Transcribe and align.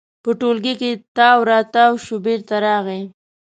په 0.23 0.29
ټولګي 0.39 0.73
کې 0.81 0.91
تاو 1.15 1.39
راتاو 1.51 1.93
شو، 2.05 2.15
بېرته 2.25 2.55
راغی. 2.65 3.01